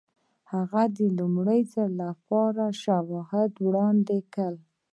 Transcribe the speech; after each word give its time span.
هغه 0.51 0.83
د 0.97 0.99
لومړي 1.17 1.61
ځل 1.73 1.89
لپاره 2.03 2.63
مهم 2.67 2.77
شواهد 2.83 3.51
وړاندې 3.65 4.17
کړل. 4.33 4.55